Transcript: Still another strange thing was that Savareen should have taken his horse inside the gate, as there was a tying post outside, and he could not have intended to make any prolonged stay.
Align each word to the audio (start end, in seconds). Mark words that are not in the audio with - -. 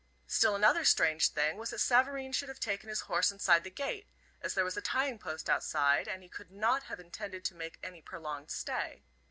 Still 0.25 0.55
another 0.55 0.83
strange 0.83 1.29
thing 1.29 1.57
was 1.57 1.69
that 1.69 1.77
Savareen 1.79 2.33
should 2.33 2.49
have 2.49 2.59
taken 2.59 2.89
his 2.89 3.01
horse 3.01 3.31
inside 3.31 3.63
the 3.63 3.69
gate, 3.69 4.07
as 4.41 4.55
there 4.55 4.63
was 4.63 4.75
a 4.75 4.81
tying 4.81 5.19
post 5.19 5.47
outside, 5.47 6.07
and 6.07 6.23
he 6.23 6.27
could 6.27 6.49
not 6.49 6.85
have 6.85 6.99
intended 6.99 7.45
to 7.45 7.53
make 7.53 7.77
any 7.83 8.01
prolonged 8.01 8.49
stay. 8.49 9.03